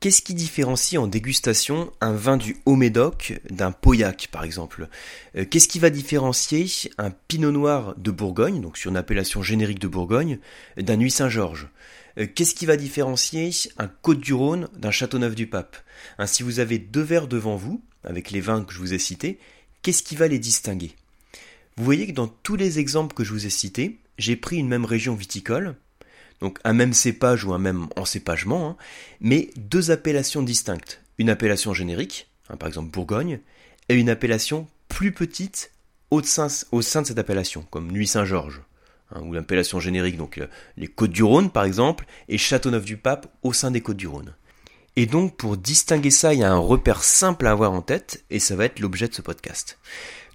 Qu'est-ce 0.00 0.22
qui 0.22 0.34
différencie 0.34 0.96
en 0.96 1.08
dégustation 1.08 1.92
un 2.00 2.12
vin 2.12 2.36
du 2.36 2.56
Haut-Médoc 2.66 3.40
d'un 3.50 3.72
Pauillac, 3.72 4.28
par 4.30 4.44
exemple? 4.44 4.88
Euh, 5.36 5.44
Qu'est-ce 5.44 5.66
qui 5.66 5.80
va 5.80 5.90
différencier 5.90 6.68
un 6.98 7.10
Pinot 7.10 7.50
Noir 7.50 7.96
de 7.96 8.12
Bourgogne, 8.12 8.60
donc 8.60 8.78
sur 8.78 8.92
une 8.92 8.96
appellation 8.96 9.42
générique 9.42 9.80
de 9.80 9.88
Bourgogne, 9.88 10.38
d'un 10.76 10.96
Nuit 10.96 11.10
Saint-Georges 11.10 11.66
euh, 12.16 12.28
Qu'est-ce 12.32 12.54
qui 12.54 12.64
va 12.64 12.76
différencier 12.76 13.50
un 13.76 13.88
Côte-du-Rhône 13.88 14.68
d'un 14.76 14.92
Châteauneuf-du-Pape? 14.92 15.76
Hein, 16.18 16.26
Si 16.28 16.44
vous 16.44 16.60
avez 16.60 16.78
deux 16.78 17.02
verres 17.02 17.26
devant 17.26 17.56
vous, 17.56 17.82
avec 18.04 18.30
les 18.30 18.40
vins 18.40 18.62
que 18.62 18.72
je 18.72 18.78
vous 18.78 18.94
ai 18.94 19.00
cités, 19.00 19.40
qu'est-ce 19.82 20.04
qui 20.04 20.14
va 20.14 20.28
les 20.28 20.38
distinguer? 20.38 20.92
Vous 21.76 21.84
voyez 21.84 22.06
que 22.06 22.12
dans 22.12 22.28
tous 22.28 22.54
les 22.54 22.78
exemples 22.78 23.16
que 23.16 23.24
je 23.24 23.32
vous 23.32 23.46
ai 23.46 23.50
cités, 23.50 23.98
j'ai 24.16 24.36
pris 24.36 24.58
une 24.58 24.68
même 24.68 24.84
région 24.84 25.16
viticole, 25.16 25.74
donc 26.40 26.58
un 26.64 26.72
même 26.72 26.92
cépage 26.92 27.44
ou 27.44 27.52
un 27.52 27.58
même 27.58 27.88
encépagement, 27.96 28.70
hein, 28.70 28.76
mais 29.20 29.50
deux 29.56 29.90
appellations 29.90 30.42
distinctes. 30.42 31.02
Une 31.18 31.30
appellation 31.30 31.74
générique, 31.74 32.30
hein, 32.48 32.56
par 32.56 32.68
exemple 32.68 32.90
Bourgogne, 32.90 33.40
et 33.88 33.94
une 33.94 34.10
appellation 34.10 34.68
plus 34.88 35.12
petite 35.12 35.72
au 36.10 36.22
sein, 36.22 36.46
de 36.46 37.06
cette 37.06 37.18
appellation, 37.18 37.66
comme 37.70 37.90
Nuit 37.90 38.06
Saint-Georges, 38.06 38.62
hein, 39.10 39.20
ou 39.22 39.32
l'appellation 39.32 39.80
générique, 39.80 40.16
donc 40.16 40.38
euh, 40.38 40.46
les 40.76 40.86
Côtes-du-Rhône 40.86 41.50
par 41.50 41.64
exemple, 41.64 42.06
et 42.28 42.38
Châteauneuf-du-Pape 42.38 43.26
au 43.42 43.52
sein 43.52 43.70
des 43.70 43.80
Côtes-du-Rhône. 43.80 44.34
Et 44.96 45.06
donc 45.06 45.36
pour 45.36 45.56
distinguer 45.56 46.10
ça, 46.10 46.34
il 46.34 46.40
y 46.40 46.44
a 46.44 46.52
un 46.52 46.58
repère 46.58 47.04
simple 47.04 47.46
à 47.46 47.50
avoir 47.50 47.72
en 47.72 47.82
tête, 47.82 48.24
et 48.30 48.38
ça 48.38 48.56
va 48.56 48.64
être 48.64 48.80
l'objet 48.80 49.08
de 49.08 49.14
ce 49.14 49.22
podcast. 49.22 49.78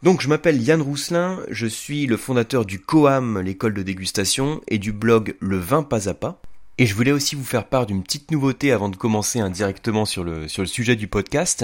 Donc 0.03 0.19
je 0.19 0.27
m'appelle 0.27 0.61
Yann 0.61 0.81
Rousselin, 0.81 1.39
je 1.49 1.65
suis 1.65 2.07
le 2.07 2.17
fondateur 2.17 2.65
du 2.65 2.77
COAM, 2.77 3.39
l'école 3.39 3.73
de 3.73 3.83
dégustation, 3.83 4.59
et 4.67 4.77
du 4.77 4.91
blog 4.91 5.35
Le 5.39 5.55
vin 5.55 5.81
pas 5.81 6.09
à 6.09 6.13
pas. 6.13 6.41
Et 6.77 6.85
je 6.85 6.93
voulais 6.93 7.13
aussi 7.13 7.35
vous 7.35 7.45
faire 7.45 7.69
part 7.69 7.85
d'une 7.85 8.03
petite 8.03 8.29
nouveauté 8.29 8.73
avant 8.73 8.89
de 8.89 8.97
commencer 8.97 9.39
indirectement 9.39 10.03
sur 10.03 10.25
le, 10.25 10.49
sur 10.49 10.61
le 10.61 10.67
sujet 10.67 10.97
du 10.97 11.07
podcast. 11.07 11.63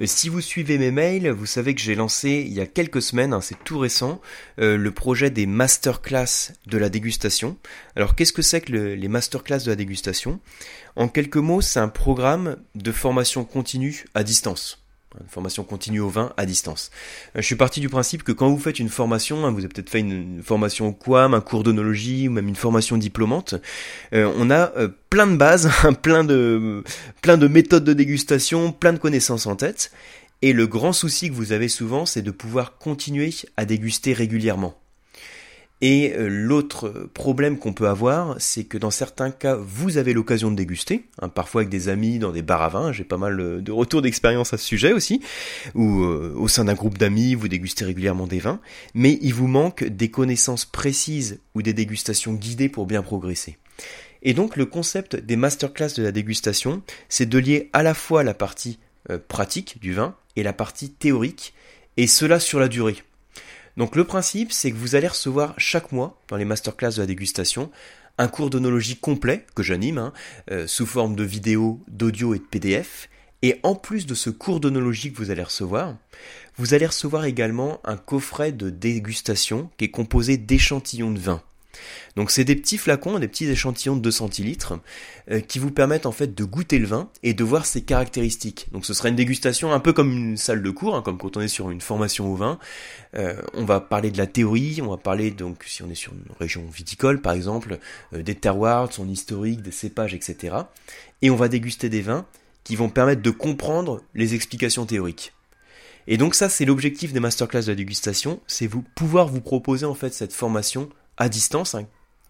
Euh, 0.00 0.06
si 0.06 0.30
vous 0.30 0.40
suivez 0.40 0.78
mes 0.78 0.92
mails, 0.92 1.28
vous 1.28 1.44
savez 1.44 1.74
que 1.74 1.82
j'ai 1.82 1.94
lancé 1.94 2.42
il 2.46 2.54
y 2.54 2.60
a 2.62 2.66
quelques 2.66 3.02
semaines, 3.02 3.34
hein, 3.34 3.42
c'est 3.42 3.62
tout 3.64 3.78
récent, 3.78 4.18
euh, 4.60 4.78
le 4.78 4.90
projet 4.90 5.28
des 5.28 5.44
masterclass 5.44 6.54
de 6.66 6.78
la 6.78 6.88
dégustation. 6.88 7.58
Alors 7.96 8.14
qu'est-ce 8.14 8.32
que 8.32 8.40
c'est 8.40 8.62
que 8.62 8.72
les 8.72 9.08
masterclass 9.08 9.58
de 9.58 9.68
la 9.68 9.76
dégustation? 9.76 10.40
En 10.96 11.08
quelques 11.08 11.36
mots, 11.36 11.60
c'est 11.60 11.80
un 11.80 11.88
programme 11.88 12.56
de 12.76 12.92
formation 12.92 13.44
continue 13.44 14.06
à 14.14 14.24
distance 14.24 14.83
une 15.20 15.28
formation 15.28 15.64
continue 15.64 16.00
au 16.00 16.08
vin 16.08 16.32
à 16.36 16.46
distance. 16.46 16.90
Euh, 17.36 17.40
je 17.40 17.46
suis 17.46 17.56
parti 17.56 17.80
du 17.80 17.88
principe 17.88 18.22
que 18.22 18.32
quand 18.32 18.48
vous 18.48 18.58
faites 18.58 18.78
une 18.78 18.88
formation, 18.88 19.44
hein, 19.44 19.50
vous 19.50 19.58
avez 19.58 19.68
peut-être 19.68 19.90
fait 19.90 20.00
une, 20.00 20.42
formation 20.42 20.88
au 20.88 20.92
QAM, 20.92 21.34
un 21.34 21.40
cours 21.40 21.62
d'onologie 21.62 22.28
ou 22.28 22.32
même 22.32 22.48
une 22.48 22.56
formation 22.56 22.96
diplômante, 22.96 23.54
euh, 24.12 24.32
on 24.36 24.50
a 24.50 24.72
euh, 24.76 24.88
plein 25.10 25.26
de 25.26 25.36
bases, 25.36 25.70
plein 26.02 26.24
de 26.24 26.82
plein 27.22 27.36
de 27.36 27.48
méthodes 27.48 27.84
de 27.84 27.92
dégustation, 27.92 28.72
plein 28.72 28.92
de 28.92 28.98
connaissances 28.98 29.46
en 29.46 29.56
tête. 29.56 29.92
Et 30.42 30.52
le 30.52 30.66
grand 30.66 30.92
souci 30.92 31.30
que 31.30 31.34
vous 31.34 31.52
avez 31.52 31.68
souvent, 31.68 32.04
c'est 32.04 32.20
de 32.20 32.30
pouvoir 32.30 32.76
continuer 32.76 33.32
à 33.56 33.64
déguster 33.64 34.12
régulièrement. 34.12 34.83
Et 35.86 36.14
euh, 36.14 36.28
l'autre 36.30 37.10
problème 37.12 37.58
qu'on 37.58 37.74
peut 37.74 37.88
avoir, 37.88 38.36
c'est 38.38 38.64
que 38.64 38.78
dans 38.78 38.90
certains 38.90 39.30
cas, 39.30 39.54
vous 39.54 39.98
avez 39.98 40.14
l'occasion 40.14 40.50
de 40.50 40.56
déguster, 40.56 41.04
hein, 41.20 41.28
parfois 41.28 41.60
avec 41.60 41.68
des 41.68 41.90
amis 41.90 42.18
dans 42.18 42.32
des 42.32 42.40
bars 42.40 42.62
à 42.62 42.70
vin, 42.70 42.90
j'ai 42.90 43.04
pas 43.04 43.18
mal 43.18 43.38
euh, 43.38 43.60
de 43.60 43.70
retours 43.70 44.00
d'expérience 44.00 44.54
à 44.54 44.56
ce 44.56 44.64
sujet 44.64 44.94
aussi, 44.94 45.20
ou 45.74 46.04
euh, 46.04 46.32
au 46.38 46.48
sein 46.48 46.64
d'un 46.64 46.72
groupe 46.72 46.96
d'amis, 46.96 47.34
vous 47.34 47.48
dégustez 47.48 47.84
régulièrement 47.84 48.26
des 48.26 48.38
vins, 48.38 48.60
mais 48.94 49.18
il 49.20 49.34
vous 49.34 49.46
manque 49.46 49.84
des 49.84 50.10
connaissances 50.10 50.64
précises 50.64 51.40
ou 51.54 51.60
des 51.60 51.74
dégustations 51.74 52.32
guidées 52.32 52.70
pour 52.70 52.86
bien 52.86 53.02
progresser. 53.02 53.58
Et 54.22 54.32
donc 54.32 54.56
le 54.56 54.64
concept 54.64 55.16
des 55.16 55.36
masterclass 55.36 55.92
de 55.98 56.02
la 56.02 56.12
dégustation, 56.12 56.80
c'est 57.10 57.28
de 57.28 57.36
lier 57.36 57.68
à 57.74 57.82
la 57.82 57.92
fois 57.92 58.22
la 58.22 58.32
partie 58.32 58.78
pratique 59.28 59.78
du 59.82 59.92
vin 59.92 60.16
et 60.34 60.42
la 60.42 60.54
partie 60.54 60.88
théorique, 60.88 61.52
et 61.98 62.06
cela 62.06 62.40
sur 62.40 62.58
la 62.58 62.68
durée. 62.68 62.96
Donc 63.76 63.96
le 63.96 64.04
principe, 64.04 64.52
c'est 64.52 64.70
que 64.70 64.76
vous 64.76 64.94
allez 64.94 65.08
recevoir 65.08 65.54
chaque 65.58 65.92
mois, 65.92 66.22
dans 66.28 66.36
les 66.36 66.44
masterclass 66.44 66.92
de 66.94 67.00
la 67.00 67.06
dégustation, 67.06 67.70
un 68.18 68.28
cours 68.28 68.50
d'onologie 68.50 68.96
complet 68.96 69.44
que 69.54 69.62
j'anime, 69.62 69.98
hein, 69.98 70.12
euh, 70.50 70.66
sous 70.66 70.86
forme 70.86 71.16
de 71.16 71.24
vidéo, 71.24 71.80
d'audio 71.88 72.34
et 72.34 72.38
de 72.38 72.44
PDF. 72.44 73.08
Et 73.42 73.58
en 73.62 73.74
plus 73.74 74.06
de 74.06 74.14
ce 74.14 74.30
cours 74.30 74.60
d'onologie 74.60 75.12
que 75.12 75.18
vous 75.18 75.30
allez 75.30 75.42
recevoir, 75.42 75.96
vous 76.56 76.72
allez 76.72 76.86
recevoir 76.86 77.24
également 77.24 77.80
un 77.84 77.96
coffret 77.96 78.52
de 78.52 78.70
dégustation 78.70 79.70
qui 79.76 79.86
est 79.86 79.90
composé 79.90 80.36
d'échantillons 80.36 81.10
de 81.10 81.18
vin. 81.18 81.42
Donc 82.16 82.30
c'est 82.30 82.44
des 82.44 82.56
petits 82.56 82.78
flacons, 82.78 83.18
des 83.18 83.28
petits 83.28 83.48
échantillons 83.48 83.96
de 83.96 84.02
2 84.02 84.10
centilitres 84.10 84.74
euh, 85.30 85.40
qui 85.40 85.58
vous 85.58 85.70
permettent 85.70 86.06
en 86.06 86.12
fait 86.12 86.34
de 86.34 86.44
goûter 86.44 86.78
le 86.78 86.86
vin 86.86 87.08
et 87.22 87.34
de 87.34 87.44
voir 87.44 87.66
ses 87.66 87.82
caractéristiques. 87.82 88.68
Donc 88.72 88.86
ce 88.86 88.94
sera 88.94 89.08
une 89.08 89.16
dégustation 89.16 89.72
un 89.72 89.80
peu 89.80 89.92
comme 89.92 90.12
une 90.12 90.36
salle 90.36 90.62
de 90.62 90.70
cours, 90.70 90.94
hein, 90.94 91.02
comme 91.02 91.18
quand 91.18 91.36
on 91.36 91.40
est 91.40 91.48
sur 91.48 91.70
une 91.70 91.80
formation 91.80 92.30
au 92.30 92.36
vin. 92.36 92.58
Euh, 93.16 93.40
on 93.54 93.64
va 93.64 93.80
parler 93.80 94.10
de 94.10 94.18
la 94.18 94.26
théorie, 94.26 94.80
on 94.82 94.90
va 94.90 94.96
parler 94.96 95.30
donc 95.30 95.64
si 95.64 95.82
on 95.82 95.90
est 95.90 95.94
sur 95.94 96.12
une 96.12 96.24
région 96.38 96.64
viticole 96.66 97.20
par 97.20 97.32
exemple, 97.32 97.78
euh, 98.12 98.22
des 98.22 98.34
terroirs, 98.34 98.92
son 98.92 99.08
historique, 99.08 99.62
des 99.62 99.72
cépages, 99.72 100.14
etc. 100.14 100.56
Et 101.22 101.30
on 101.30 101.36
va 101.36 101.48
déguster 101.48 101.88
des 101.88 102.02
vins 102.02 102.26
qui 102.64 102.76
vont 102.76 102.88
permettre 102.88 103.22
de 103.22 103.30
comprendre 103.30 104.02
les 104.14 104.34
explications 104.34 104.86
théoriques. 104.86 105.32
Et 106.06 106.16
donc 106.16 106.34
ça, 106.34 106.48
c'est 106.48 106.64
l'objectif 106.64 107.12
des 107.12 107.20
masterclass 107.20 107.62
de 107.62 107.68
la 107.68 107.74
dégustation, 107.74 108.40
c'est 108.46 108.66
vous 108.66 108.82
pouvoir 108.94 109.28
vous 109.28 109.40
proposer 109.40 109.86
en 109.86 109.94
fait 109.94 110.12
cette 110.12 110.32
formation 110.32 110.88
à 111.16 111.28
distance, 111.28 111.74
hein, 111.74 111.86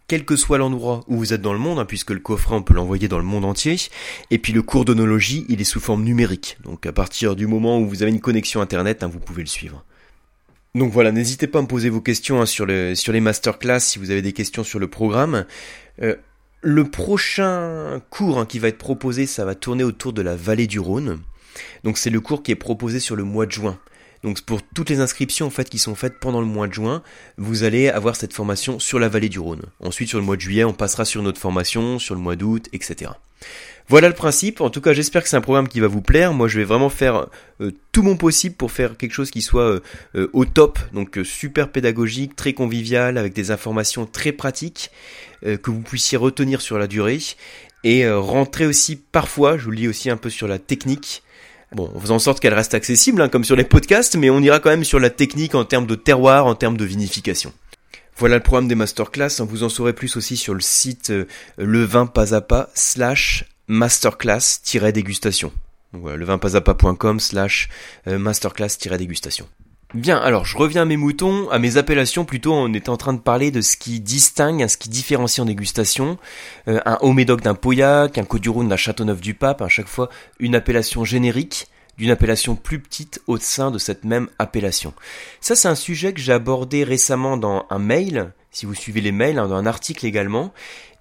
quel 0.07 0.25
que 0.25 0.37
soit 0.37 0.59
l'endroit 0.59 1.05
où 1.09 1.17
vous 1.17 1.33
êtes 1.33 1.41
dans 1.41 1.53
le 1.53 1.59
monde, 1.59 1.79
hein, 1.79 1.85
puisque 1.85 2.11
le 2.11 2.21
coffret 2.21 2.55
on 2.55 2.63
peut 2.63 2.75
l'envoyer 2.75 3.09
dans 3.09 3.19
le 3.19 3.25
monde 3.25 3.45
entier, 3.45 3.77
et 4.31 4.39
puis 4.39 4.53
le 4.53 4.63
cours 4.63 4.85
d'onologie 4.85 5.47
il 5.49 5.61
est 5.61 5.65
sous 5.65 5.81
forme 5.81 6.05
numérique, 6.05 6.59
donc 6.65 6.87
à 6.87 6.93
partir 6.93 7.37
du 7.37 7.47
moment 7.47 7.79
où 7.79 7.89
vous 7.89 8.03
avez 8.03 8.13
une 8.13 8.21
connexion 8.21 8.61
internet, 8.61 9.03
hein, 9.03 9.09
vous 9.09 9.21
pouvez 9.21 9.43
le 9.43 9.49
suivre. 9.49 9.85
Donc 10.75 10.93
voilà, 10.93 11.13
n'hésitez 11.13 11.47
pas 11.47 11.61
à 11.61 11.63
me 11.63 11.69
poser 11.69 11.89
vos 11.89 12.01
questions 12.01 12.45
sur, 12.47 12.67
le, 12.67 12.97
sur 12.97 13.13
les 13.13 13.21
masterclass 13.21 13.79
si 13.79 14.01
vous 14.01 14.11
avez 14.11 14.23
des 14.23 14.33
questions 14.33 14.65
sur 14.65 14.81
le 14.81 14.89
programme. 14.89 15.47
Euh, 16.03 16.17
le 16.63 16.85
prochain 16.91 18.03
cours 18.11 18.45
qui 18.49 18.59
va 18.59 18.69
être 18.69 18.79
proposé, 18.79 19.27
ça 19.27 19.45
va 19.45 19.55
tourner 19.55 19.85
autour 19.85 20.13
de 20.13 20.21
la 20.21 20.35
vallée 20.35 20.67
du 20.67 20.81
Rhône. 20.81 21.21
Donc 21.85 21.97
c'est 21.97 22.11
le 22.11 22.21
cours 22.21 22.43
qui 22.43 22.51
est 22.51 22.57
proposé 22.57 22.99
sur 22.99 23.15
le 23.15 23.23
mois 23.23 23.47
de 23.47 23.53
juin. 23.53 23.79
Donc 24.25 24.41
pour 24.41 24.63
toutes 24.63 24.89
les 24.89 25.01
inscriptions 25.01 25.47
en 25.47 25.51
fait 25.51 25.69
qui 25.69 25.79
sont 25.79 25.95
faites 25.95 26.19
pendant 26.19 26.41
le 26.41 26.47
mois 26.47 26.67
de 26.67 26.73
juin, 26.73 27.03
vous 27.37 27.63
allez 27.63 27.91
avoir 27.91 28.17
cette 28.17 28.33
formation 28.33 28.81
sur 28.81 28.99
la 28.99 29.09
vallée 29.09 29.29
du 29.29 29.39
Rhône. 29.39 29.63
Ensuite 29.81 30.09
sur 30.09 30.19
le 30.19 30.25
mois 30.25 30.37
de 30.37 30.41
juillet, 30.41 30.65
on 30.65 30.73
passera 30.73 31.05
sur 31.05 31.23
notre 31.23 31.39
formation, 31.39 31.99
sur 31.99 32.15
le 32.15 32.23
mois 32.23 32.35
d'août, 32.35 32.67
etc. 32.73 33.13
Voilà 33.89 34.09
le 34.09 34.15
principe. 34.15 34.63
En 34.63 34.71
tout 34.71 34.81
cas, 34.81 34.95
j'espère 34.95 35.23
que 35.23 35.29
c'est 35.29 35.37
un 35.37 35.43
programme 35.43 35.69
qui 35.69 35.79
va 35.81 35.89
vous 35.89 36.01
plaire. 36.01 36.33
Moi, 36.33 36.49
je 36.49 36.59
vais 36.59 36.65
vraiment 36.65 36.89
faire 36.89 37.27
euh, 37.61 37.71
tout 37.93 38.03
mon 38.03 38.17
possible 38.17 38.55
pour 38.55 38.73
faire 38.73 38.97
quelque 38.97 39.13
chose 39.13 39.31
qui 39.31 39.43
soit 39.43 39.69
euh, 39.69 39.81
euh, 40.15 40.31
au 40.33 40.47
top, 40.47 40.79
donc 40.95 41.19
super 41.23 41.71
pédagogique, 41.71 42.35
très 42.35 42.55
convivial, 42.55 43.19
avec 43.19 43.35
des 43.35 43.51
informations 43.51 44.07
très 44.07 44.33
pratiques 44.33 44.91
que 45.43 45.71
vous 45.71 45.83
puissiez 45.83 46.17
retenir 46.17 46.63
sur 46.63 46.79
la 46.79 46.87
durée 46.87 47.19
et 47.83 48.09
rentrer 48.09 48.65
aussi 48.65 48.97
parfois, 48.97 49.59
je 49.59 49.65
vous 49.65 49.73
le 49.73 49.77
dis 49.77 49.89
aussi 49.89 50.09
un 50.09 50.17
peu 50.17 50.31
sur 50.31 50.49
la 50.49 50.59
technique, 50.59 51.23
Bon, 51.75 51.91
on 51.93 52.01
faisant 52.01 52.17
en 52.17 52.21
sorte 52.21 52.39
qu'elle 52.39 52.55
reste 52.55 52.75
accessible, 52.75 53.21
hein, 53.21 53.29
comme 53.29 53.43
sur 53.43 53.57
les 53.57 53.65
podcasts, 53.65 54.17
mais 54.17 54.31
on 54.31 54.41
ira 54.41 54.61
quand 54.61 54.71
même 54.71 54.85
sur 54.85 55.01
la 55.01 55.11
technique 55.11 55.57
en 55.57 55.65
termes 55.65 55.87
de 55.87 55.97
terroir, 55.97 56.47
en 56.47 56.55
termes 56.55 56.77
de 56.77 56.85
vinification. 56.85 57.53
Voilà 58.17 58.37
le 58.37 58.43
programme 58.43 58.69
des 58.69 58.77
masterclass. 58.77 59.41
Hein. 59.41 59.47
Vous 59.49 59.65
en 59.65 59.69
saurez 59.69 59.93
plus 59.93 60.17
aussi 60.17 60.37
sur 60.37 60.55
le 60.55 60.61
site 60.61 61.11
euh, 61.11 61.27
levin 61.59 62.07
pas 62.07 62.33
à 62.33 62.41
pas 62.41 62.71
slash 62.75 63.47
masterclass-dégustation. 63.67 65.53
Voilà, 65.93 66.39
slash 67.19 67.69
euh, 68.07 68.19
masterclass-dégustation. 68.19 69.49
Bien, 69.95 70.19
alors 70.19 70.45
je 70.45 70.59
reviens 70.59 70.83
à 70.83 70.87
mes 70.87 70.97
moutons, 70.97 71.49
à 71.51 71.61
mes 71.61 71.77
appellations 71.77 72.25
plutôt, 72.25 72.53
on 72.53 72.75
était 72.75 72.89
en 72.89 72.97
train 72.97 73.13
de 73.13 73.21
parler 73.21 73.53
de 73.53 73.61
ce 73.61 73.77
qui 73.77 74.01
distingue, 74.01 74.67
ce 74.67 74.77
qui 74.77 74.89
différencie 74.89 75.39
en 75.39 75.45
dégustation, 75.45 76.19
euh, 76.67 76.81
un 76.85 76.99
haut 77.01 77.13
médoc 77.13 77.43
d'un 77.43 77.55
Pauillac, 77.55 78.19
un 78.19 78.25
Côte-du-Rhône 78.25 78.69
d'un 78.69 78.77
Châteauneuf-du-Pape, 78.77 79.63
à 79.63 79.69
chaque 79.69 79.87
fois 79.87 80.11
une 80.41 80.57
appellation 80.57 81.05
générique 81.05 81.69
d'une 81.97 82.11
appellation 82.11 82.57
plus 82.57 82.81
petite 82.81 83.23
au 83.29 83.37
sein 83.39 83.71
de 83.71 83.79
cette 83.79 84.03
même 84.03 84.29
appellation. 84.41 84.95
Ça 85.41 85.55
c'est 85.55 85.69
un 85.69 85.77
sujet 85.77 86.13
que 86.13 86.21
j'ai 86.21 86.33
abordé 86.33 86.83
récemment 86.83 87.37
dans 87.37 87.65
un 87.71 87.79
mail, 87.79 88.33
si 88.51 88.67
vous 88.67 88.75
suivez 88.75 89.01
les 89.01 89.13
mails, 89.13 89.39
hein, 89.39 89.47
dans 89.47 89.55
un 89.55 89.67
article 89.67 90.07
également, 90.07 90.53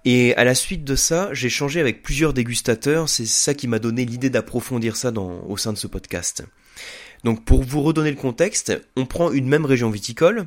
et 0.04 0.36
à 0.36 0.44
la 0.44 0.54
suite 0.54 0.84
de 0.84 0.94
ça, 0.94 1.30
j'ai 1.32 1.48
changé 1.48 1.80
avec 1.80 2.04
plusieurs 2.04 2.32
dégustateurs, 2.32 3.08
c'est 3.08 3.26
ça 3.26 3.54
qui 3.54 3.66
m'a 3.66 3.80
donné 3.80 4.04
l'idée 4.04 4.30
d'approfondir 4.30 4.94
ça 4.94 5.10
au 5.48 5.56
sein 5.56 5.72
de 5.72 5.78
ce 5.78 5.88
podcast. 5.88 6.44
Donc 7.24 7.44
pour 7.44 7.62
vous 7.62 7.82
redonner 7.82 8.10
le 8.10 8.16
contexte, 8.16 8.80
on 8.96 9.06
prend 9.06 9.32
une 9.32 9.48
même 9.48 9.64
région 9.64 9.90
viticole, 9.90 10.46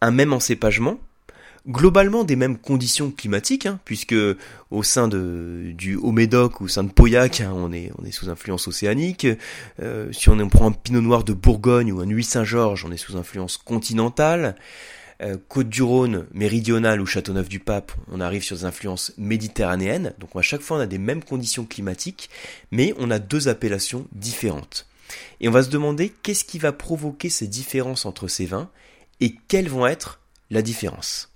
un 0.00 0.10
même 0.10 0.32
encépagement, 0.34 0.98
globalement 1.66 2.24
des 2.24 2.36
mêmes 2.36 2.58
conditions 2.58 3.10
climatiques, 3.10 3.66
hein, 3.66 3.80
puisque 3.84 4.14
au 4.70 4.82
sein 4.82 5.08
du 5.08 5.96
Haut-Médoc 5.96 6.60
ou 6.60 6.64
au 6.64 6.68
sein 6.68 6.84
de 6.84 6.90
Pauillac, 6.90 7.40
hein, 7.40 7.52
on, 7.54 7.72
est, 7.72 7.90
sous 8.10 8.28
influence 8.28 8.68
océanique. 8.68 9.26
Euh, 9.80 10.12
si 10.12 10.28
on, 10.28 10.48
prend 10.48 10.68
un 10.68 10.72
Pinot 10.72 11.00
Noir 11.00 11.24
de 11.24 11.32
Bourgogne 11.32 11.90
ou 11.92 12.00
un 12.00 12.06
Nuit 12.06 12.24
Saint-Georges, 12.24 12.84
on 12.84 12.92
est 12.92 12.98
sous 12.98 13.16
influence 13.16 13.56
continentale. 13.56 14.56
euh, 15.22 15.38
Côte-du-Rhône, 15.48 16.26
méridionale 16.34 17.00
ou 17.00 17.06
Châteauneuf-du-Pape, 17.06 17.92
on 18.12 18.20
arrive 18.20 18.42
sur 18.42 18.56
des 18.56 18.64
influences 18.64 19.14
méditerranéennes. 19.16 20.12
Donc 20.18 20.30
à 20.34 20.42
chaque 20.42 20.60
fois 20.60 20.76
on 20.76 20.80
a 20.80 20.86
des 20.86 20.98
mêmes 20.98 21.24
conditions 21.24 21.64
climatiques, 21.64 22.28
mais 22.72 22.92
on 22.98 23.10
a 23.10 23.18
deux 23.18 23.48
appellations 23.48 24.06
différentes. 24.12 24.86
Et 25.40 25.48
on 25.48 25.52
va 25.52 25.62
se 25.62 25.70
demander 25.70 26.08
qu'est-ce 26.08 26.44
qui 26.44 26.58
va 26.58 26.72
provoquer 26.72 27.28
ces 27.28 27.46
différences 27.46 28.06
entre 28.06 28.28
ces 28.28 28.46
vins 28.46 28.70
et 29.20 29.36
quelles 29.48 29.68
vont 29.68 29.86
être 29.86 30.20
la 30.50 30.62
différence. 30.62 31.30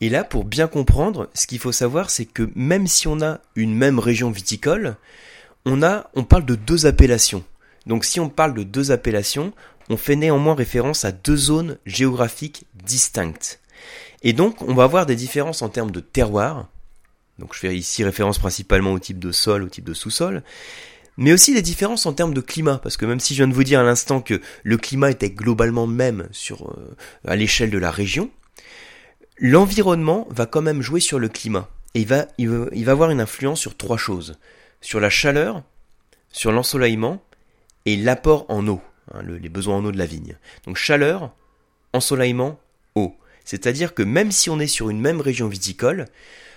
Et 0.00 0.08
là, 0.08 0.24
pour 0.24 0.44
bien 0.44 0.68
comprendre, 0.68 1.30
ce 1.34 1.46
qu'il 1.46 1.58
faut 1.58 1.72
savoir, 1.72 2.10
c'est 2.10 2.26
que 2.26 2.50
même 2.54 2.86
si 2.86 3.08
on 3.08 3.22
a 3.22 3.40
une 3.54 3.74
même 3.74 3.98
région 3.98 4.30
viticole, 4.30 4.96
on 5.64 5.82
a, 5.82 6.10
on 6.14 6.24
parle 6.24 6.44
de 6.44 6.54
deux 6.54 6.86
appellations. 6.86 7.44
Donc 7.86 8.04
si 8.04 8.20
on 8.20 8.28
parle 8.28 8.54
de 8.54 8.62
deux 8.62 8.90
appellations, 8.90 9.52
on 9.88 9.96
fait 9.96 10.16
néanmoins 10.16 10.54
référence 10.54 11.04
à 11.04 11.12
deux 11.12 11.36
zones 11.36 11.78
géographiques 11.86 12.64
distinctes. 12.74 13.60
Et 14.22 14.32
donc 14.32 14.60
on 14.62 14.74
va 14.74 14.84
avoir 14.84 15.06
des 15.06 15.16
différences 15.16 15.62
en 15.62 15.68
termes 15.68 15.90
de 15.90 16.00
terroir. 16.00 16.68
Donc 17.38 17.54
je 17.54 17.60
fais 17.60 17.76
ici 17.76 18.04
référence 18.04 18.38
principalement 18.38 18.92
au 18.92 18.98
type 18.98 19.18
de 19.18 19.32
sol, 19.32 19.62
au 19.62 19.68
type 19.68 19.84
de 19.84 19.94
sous-sol, 19.94 20.42
mais 21.16 21.32
aussi 21.32 21.54
des 21.54 21.62
différences 21.62 22.06
en 22.06 22.12
termes 22.12 22.34
de 22.34 22.40
climat, 22.40 22.78
parce 22.78 22.96
que 22.96 23.06
même 23.06 23.20
si 23.20 23.34
je 23.34 23.38
viens 23.38 23.48
de 23.48 23.54
vous 23.54 23.64
dire 23.64 23.80
à 23.80 23.84
l'instant 23.84 24.20
que 24.20 24.40
le 24.64 24.76
climat 24.76 25.10
était 25.10 25.30
globalement 25.30 25.86
même 25.86 26.28
sur 26.30 26.70
euh, 26.70 26.96
à 27.26 27.36
l'échelle 27.36 27.70
de 27.70 27.78
la 27.78 27.90
région, 27.90 28.30
l'environnement 29.38 30.26
va 30.30 30.46
quand 30.46 30.62
même 30.62 30.82
jouer 30.82 31.00
sur 31.00 31.18
le 31.18 31.28
climat. 31.28 31.68
Et 31.94 32.00
il 32.00 32.06
va, 32.06 32.26
il 32.36 32.84
va, 32.84 32.92
avoir 32.92 33.10
une 33.10 33.20
influence 33.20 33.60
sur 33.60 33.76
trois 33.76 33.96
choses. 33.96 34.38
Sur 34.82 35.00
la 35.00 35.08
chaleur, 35.08 35.62
sur 36.30 36.52
l'ensoleillement 36.52 37.22
et 37.86 37.96
l'apport 37.96 38.44
en 38.48 38.66
eau, 38.68 38.82
hein, 39.14 39.22
les 39.22 39.48
besoins 39.48 39.76
en 39.76 39.84
eau 39.84 39.92
de 39.92 39.98
la 39.98 40.06
vigne. 40.06 40.36
Donc 40.66 40.76
chaleur, 40.76 41.34
ensoleillement, 41.94 42.60
eau. 42.94 43.16
C'est-à-dire 43.44 43.94
que 43.94 44.02
même 44.02 44.32
si 44.32 44.50
on 44.50 44.60
est 44.60 44.66
sur 44.66 44.90
une 44.90 45.00
même 45.00 45.20
région 45.20 45.48
viticole, 45.48 46.06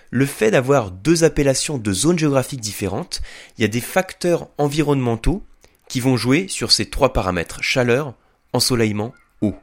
le 0.09 0.25
fait 0.25 0.51
d'avoir 0.51 0.91
deux 0.91 1.23
appellations 1.23 1.77
de 1.77 1.93
zones 1.93 2.19
géographiques 2.19 2.61
différentes, 2.61 3.21
il 3.57 3.61
y 3.61 3.65
a 3.65 3.67
des 3.69 3.81
facteurs 3.81 4.49
environnementaux 4.57 5.43
qui 5.87 5.99
vont 5.99 6.17
jouer 6.17 6.47
sur 6.47 6.71
ces 6.71 6.89
trois 6.89 7.13
paramètres, 7.13 7.61
chaleur, 7.63 8.13
ensoleillement, 8.53 9.13
eau. 9.41 9.55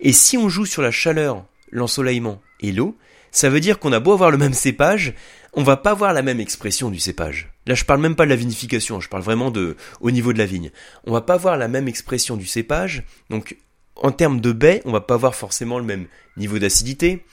Et 0.00 0.12
si 0.12 0.36
on 0.36 0.48
joue 0.48 0.66
sur 0.66 0.82
la 0.82 0.90
chaleur, 0.90 1.44
l'ensoleillement 1.70 2.40
et 2.60 2.72
l'eau, 2.72 2.96
ça 3.30 3.50
veut 3.50 3.60
dire 3.60 3.78
qu'on 3.78 3.92
a 3.92 4.00
beau 4.00 4.12
avoir 4.12 4.30
le 4.30 4.38
même 4.38 4.54
cépage, 4.54 5.14
on 5.52 5.62
va 5.62 5.76
pas 5.76 5.90
avoir 5.90 6.12
la 6.12 6.22
même 6.22 6.40
expression 6.40 6.90
du 6.90 6.98
cépage. 6.98 7.50
Là, 7.66 7.74
je 7.74 7.84
parle 7.84 8.00
même 8.00 8.16
pas 8.16 8.24
de 8.24 8.30
la 8.30 8.36
vinification, 8.36 9.00
je 9.00 9.08
parle 9.08 9.22
vraiment 9.22 9.50
de 9.50 9.76
au 10.00 10.10
niveau 10.10 10.32
de 10.32 10.38
la 10.38 10.46
vigne. 10.46 10.70
On 11.04 11.12
va 11.12 11.20
pas 11.20 11.34
avoir 11.34 11.56
la 11.56 11.68
même 11.68 11.88
expression 11.88 12.36
du 12.36 12.46
cépage. 12.46 13.04
Donc, 13.28 13.56
en 13.96 14.12
termes 14.12 14.40
de 14.40 14.52
baie, 14.52 14.80
on 14.84 14.92
va 14.92 15.00
pas 15.00 15.14
avoir 15.14 15.34
forcément 15.34 15.78
le 15.78 15.84
même 15.84 16.06
niveau 16.36 16.58
d'acidité, 16.58 17.24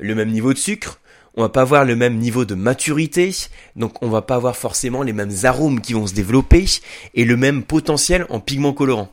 le 0.00 0.14
même 0.14 0.30
niveau 0.30 0.52
de 0.52 0.58
sucre, 0.58 0.98
on 1.36 1.42
va 1.42 1.48
pas 1.48 1.62
avoir 1.62 1.84
le 1.84 1.96
même 1.96 2.18
niveau 2.18 2.44
de 2.44 2.54
maturité, 2.54 3.34
donc 3.76 4.02
on 4.02 4.08
va 4.08 4.22
pas 4.22 4.36
avoir 4.36 4.56
forcément 4.56 5.02
les 5.02 5.12
mêmes 5.12 5.34
arômes 5.44 5.80
qui 5.80 5.92
vont 5.92 6.06
se 6.06 6.14
développer 6.14 6.66
et 7.14 7.24
le 7.24 7.36
même 7.36 7.64
potentiel 7.64 8.26
en 8.30 8.40
pigments 8.40 8.72
colorants. 8.72 9.10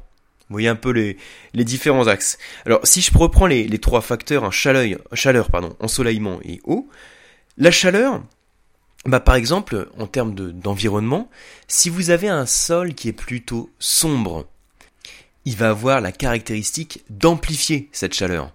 Vous 0.49 0.55
voyez 0.55 0.67
un 0.67 0.75
peu 0.75 0.91
les, 0.91 1.17
les 1.53 1.63
différents 1.63 2.07
axes. 2.07 2.37
Alors 2.65 2.81
si 2.83 3.01
je 3.01 3.17
reprends 3.17 3.47
les, 3.47 3.67
les 3.67 3.79
trois 3.79 4.01
facteurs, 4.01 4.43
hein, 4.43 4.51
chaleur, 4.51 4.99
chaleur, 5.13 5.49
pardon, 5.49 5.75
ensoleillement 5.79 6.39
et 6.43 6.59
eau, 6.65 6.89
la 7.57 7.71
chaleur, 7.71 8.21
bah 9.05 9.19
par 9.19 9.35
exemple, 9.35 9.89
en 9.97 10.05
termes 10.05 10.35
d'environnement, 10.35 11.29
si 11.67 11.89
vous 11.89 12.11
avez 12.11 12.27
un 12.27 12.45
sol 12.45 12.93
qui 12.93 13.09
est 13.09 13.13
plutôt 13.13 13.71
sombre, 13.79 14.45
il 15.45 15.55
va 15.55 15.69
avoir 15.69 16.01
la 16.01 16.11
caractéristique 16.11 17.03
d'amplifier 17.09 17.89
cette 17.91 18.13
chaleur. 18.13 18.53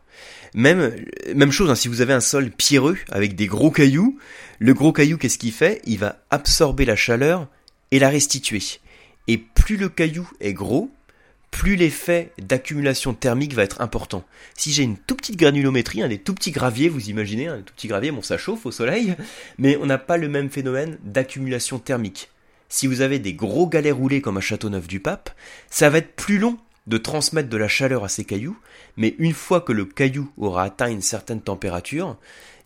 Même, 0.56 1.53
chose, 1.53 1.70
hein, 1.70 1.75
si 1.75 1.88
vous 1.88 2.00
avez 2.00 2.14
un 2.14 2.20
sol 2.20 2.50
pierreux 2.50 2.97
avec 3.11 3.37
des 3.37 3.47
gros 3.47 3.70
cailloux, 3.70 4.19
le 4.58 4.73
gros 4.73 4.91
caillou, 4.91 5.19
qu'est-ce 5.19 5.37
qu'il 5.37 5.53
fait? 5.53 5.82
Il 5.85 5.99
va 5.99 6.23
absorber 6.31 6.87
la 6.87 6.97
chaleur 6.97 7.47
et 7.91 7.99
la 7.99 8.08
restituer. 8.08 8.62
Et 9.29 9.37
plus 9.37 9.76
le 9.76 9.91
caillou 9.91 10.26
est 10.41 10.55
gros, 10.55 10.91
plus 11.50 11.76
l'effet 11.76 12.32
d'accumulation 12.38 13.12
thermique 13.12 13.53
va 13.53 13.64
être 13.64 13.82
important. 13.82 14.25
Si 14.56 14.73
j'ai 14.73 14.82
une 14.82 14.97
toute 14.97 15.19
petite 15.19 15.37
granulométrie, 15.37 16.03
un 16.03 16.08
des 16.08 16.19
tout 16.19 16.32
petits 16.32 16.53
graviers, 16.53 16.88
vous 16.88 17.11
imaginez, 17.11 17.49
un 17.49 17.61
tout 17.61 17.75
petit 17.75 17.88
gravier, 17.88 18.11
bon 18.11 18.23
ça 18.23 18.38
chauffe 18.38 18.64
au 18.64 18.73
soleil, 18.73 19.14
mais 19.58 19.76
on 19.76 19.85
n'a 19.85 19.99
pas 19.99 20.17
le 20.17 20.29
même 20.29 20.49
phénomène 20.49 20.97
d'accumulation 21.05 21.79
thermique. 21.79 22.31
Si 22.70 22.87
vous 22.87 23.03
avez 23.03 23.19
des 23.19 23.35
gros 23.35 23.67
galets 23.67 23.94
roulés 23.94 24.23
comme 24.23 24.38
à 24.38 24.41
Châteauneuf-du-Pape, 24.41 25.31
ça 25.69 25.91
va 25.91 25.99
être 25.99 26.17
plus 26.17 26.38
long 26.38 26.56
de 26.87 26.99
transmettre 26.99 27.49
de 27.49 27.56
la 27.56 27.69
chaleur 27.69 28.05
à 28.05 28.08
ces 28.08 28.25
cailloux, 28.25 28.56
mais 28.96 29.14
une 29.19 29.34
fois 29.34 29.60
que 29.60 29.72
le 29.72 29.84
caillou 29.84 30.31
aura 30.37 30.64
atteint 30.64 30.90
une 30.90 31.02
certaine 31.02 31.40
température, 31.40 32.16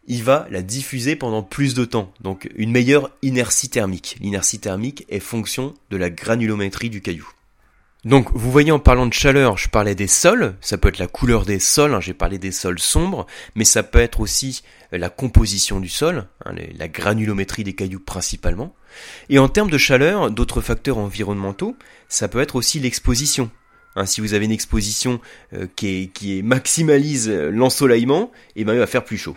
il 0.07 0.23
va 0.23 0.47
la 0.51 0.63
diffuser 0.63 1.17
pendant 1.17 1.43
plus 1.43 1.75
de 1.75 1.85
temps, 1.85 2.13
donc 2.21 2.49
une 2.57 2.73
meilleure 2.73 3.11
inertie 3.23 3.69
thermique. 3.69 4.17
L'inertie 4.21 4.59
thermique 4.59 5.05
est 5.09 5.21
fonction 5.21 5.75
de 5.91 5.97
la 5.97 6.11
granulométrie 6.11 6.91
du 6.91 7.01
caillou. 7.01 7.29
Donc, 8.05 8.31
vous 8.33 8.51
voyez, 8.51 8.73
en 8.73 8.79
parlant 8.79 9.07
de 9.07 9.13
chaleur, 9.13 9.59
je 9.59 9.69
parlais 9.69 9.95
des 9.95 10.07
sols, 10.07 10.55
ça 10.63 10.79
peut 10.79 10.89
être 10.89 10.99
la 10.99 11.07
couleur 11.07 11.45
des 11.45 11.59
sols, 11.59 11.93
hein, 11.93 12.01
j'ai 12.01 12.15
parlé 12.15 12.39
des 12.39 12.51
sols 12.51 12.79
sombres, 12.79 13.27
mais 13.55 13.65
ça 13.65 13.83
peut 13.83 13.99
être 13.99 14.21
aussi 14.21 14.63
euh, 14.95 14.99
la 14.99 15.11
composition 15.11 15.81
du 15.81 15.91
sol, 15.91 16.27
hein, 16.47 16.55
la 16.79 16.89
granulométrie 16.89 17.63
des 17.63 17.75
cailloux 17.75 18.01
principalement. 18.01 18.75
Et 19.29 19.39
en 19.39 19.51
termes 19.51 19.71
de 19.71 19.77
chaleur, 19.77 20.31
d'autres 20.31 20.63
facteurs 20.63 20.97
environnementaux, 20.97 21.77
ça 22.09 22.29
peut 22.29 22.41
être 22.41 22.57
aussi 22.57 22.81
l'exposition. 22.81 23.51
Hein, 23.97 24.07
si 24.07 24.21
vous 24.21 24.35
avez 24.35 24.45
une 24.45 24.53
exposition 24.53 25.21
euh, 25.53 25.67
qui, 25.75 26.43
maximalise 26.45 27.29
euh, 27.29 27.51
l'ensoleillement, 27.51 28.31
et 28.55 28.61
eh 28.61 28.65
ben 28.65 28.75
il 28.75 28.79
va 28.79 28.87
faire 28.87 29.05
plus 29.05 29.19
chaud. 29.19 29.37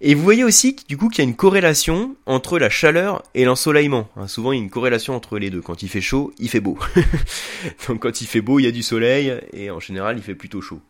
Et 0.00 0.14
vous 0.14 0.22
voyez 0.22 0.44
aussi 0.44 0.76
du 0.88 0.96
coup 0.96 1.08
qu'il 1.08 1.24
y 1.24 1.26
a 1.26 1.28
une 1.28 1.36
corrélation 1.36 2.14
entre 2.26 2.58
la 2.58 2.70
chaleur 2.70 3.22
et 3.34 3.44
l'ensoleillement. 3.44 4.08
Hein, 4.16 4.28
souvent 4.28 4.52
il 4.52 4.58
y 4.58 4.60
a 4.60 4.62
une 4.62 4.70
corrélation 4.70 5.16
entre 5.16 5.38
les 5.38 5.50
deux. 5.50 5.60
Quand 5.60 5.82
il 5.82 5.88
fait 5.88 6.00
chaud, 6.00 6.32
il 6.38 6.48
fait 6.48 6.60
beau. 6.60 6.78
Donc 7.88 8.00
quand 8.00 8.20
il 8.20 8.26
fait 8.26 8.40
beau, 8.40 8.58
il 8.60 8.64
y 8.64 8.68
a 8.68 8.70
du 8.70 8.82
soleil 8.82 9.34
et 9.52 9.70
en 9.70 9.80
général 9.80 10.18
il 10.18 10.22
fait 10.22 10.34
plutôt 10.34 10.60
chaud. 10.60 10.80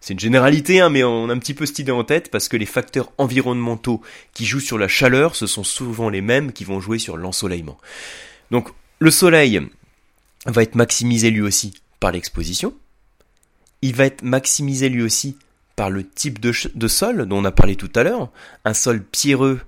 C'est 0.00 0.14
une 0.14 0.20
généralité, 0.20 0.80
hein, 0.80 0.88
mais 0.88 1.02
on 1.04 1.28
a 1.28 1.32
un 1.32 1.38
petit 1.38 1.54
peu 1.54 1.66
cette 1.66 1.78
idée 1.78 1.92
en 1.92 2.04
tête 2.04 2.30
parce 2.30 2.48
que 2.48 2.56
les 2.56 2.66
facteurs 2.66 3.12
environnementaux 3.18 4.02
qui 4.34 4.46
jouent 4.46 4.60
sur 4.60 4.78
la 4.78 4.88
chaleur, 4.88 5.36
ce 5.36 5.46
sont 5.46 5.64
souvent 5.64 6.08
les 6.08 6.22
mêmes 6.22 6.52
qui 6.52 6.64
vont 6.64 6.80
jouer 6.80 6.98
sur 6.98 7.16
l'ensoleillement. 7.16 7.78
Donc 8.50 8.68
le 8.98 9.10
soleil 9.10 9.60
va 10.46 10.62
être 10.62 10.74
maximisé 10.74 11.30
lui 11.30 11.42
aussi 11.42 11.74
par 12.00 12.12
l'exposition. 12.12 12.74
Il 13.82 13.94
va 13.94 14.06
être 14.06 14.22
maximisé 14.22 14.88
lui 14.88 15.02
aussi 15.02 15.36
par 15.76 15.90
le 15.90 16.06
type 16.06 16.40
de, 16.40 16.52
sol 16.88 17.26
dont 17.26 17.38
on 17.38 17.44
a 17.44 17.52
parlé 17.52 17.76
tout 17.76 17.90
à 17.94 18.02
l'heure. 18.02 18.30
Un 18.64 18.74
sol 18.74 19.02
pierreux 19.02 19.60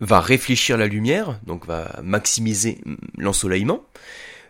va 0.00 0.20
réfléchir 0.20 0.76
la 0.76 0.86
lumière, 0.86 1.40
donc 1.46 1.66
va 1.66 2.00
maximiser 2.02 2.78
l'ensoleillement. 3.18 3.84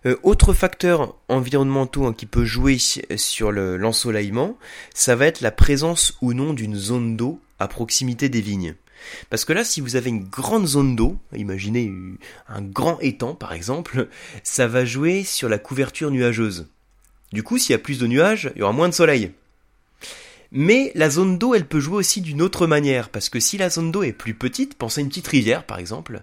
Euh, 0.06 0.16
autre 0.22 0.54
facteur 0.54 1.14
environnementaux 1.28 2.06
hein, 2.06 2.14
qui 2.14 2.26
peut 2.26 2.44
jouer 2.44 2.78
sur 2.78 3.52
l'ensoleillement, 3.52 4.56
ça 4.94 5.16
va 5.16 5.26
être 5.26 5.40
la 5.40 5.50
présence 5.50 6.16
ou 6.22 6.32
non 6.32 6.52
d'une 6.52 6.76
zone 6.76 7.16
d'eau 7.16 7.40
à 7.58 7.68
proximité 7.68 8.28
des 8.28 8.40
vignes. 8.40 8.74
Parce 9.28 9.44
que 9.44 9.52
là, 9.52 9.64
si 9.64 9.80
vous 9.80 9.96
avez 9.96 10.10
une 10.10 10.24
grande 10.24 10.66
zone 10.66 10.96
d'eau, 10.96 11.18
imaginez 11.34 11.92
un 12.48 12.62
grand 12.62 12.98
étang 13.00 13.34
par 13.34 13.52
exemple, 13.52 14.08
ça 14.42 14.66
va 14.66 14.84
jouer 14.84 15.24
sur 15.24 15.48
la 15.48 15.58
couverture 15.58 16.10
nuageuse. 16.10 16.68
Du 17.32 17.42
coup, 17.42 17.58
s'il 17.58 17.72
y 17.72 17.76
a 17.76 17.78
plus 17.78 17.98
de 17.98 18.06
nuages, 18.06 18.50
il 18.54 18.60
y 18.60 18.62
aura 18.62 18.72
moins 18.72 18.88
de 18.88 18.94
soleil. 18.94 19.32
Mais 20.52 20.90
la 20.96 21.10
zone 21.10 21.38
d'eau, 21.38 21.54
elle 21.54 21.66
peut 21.66 21.78
jouer 21.78 21.96
aussi 21.96 22.20
d'une 22.20 22.42
autre 22.42 22.66
manière, 22.66 23.08
parce 23.08 23.28
que 23.28 23.38
si 23.38 23.56
la 23.56 23.70
zone 23.70 23.92
d'eau 23.92 24.02
est 24.02 24.12
plus 24.12 24.34
petite, 24.34 24.74
pensez 24.74 25.00
à 25.00 25.02
une 25.02 25.08
petite 25.08 25.28
rivière 25.28 25.64
par 25.64 25.78
exemple, 25.78 26.22